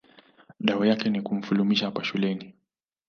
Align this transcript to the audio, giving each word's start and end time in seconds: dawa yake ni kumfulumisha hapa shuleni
dawa 0.59 0.87
yake 0.87 1.09
ni 1.09 1.21
kumfulumisha 1.21 1.85
hapa 1.85 2.03
shuleni 2.03 2.53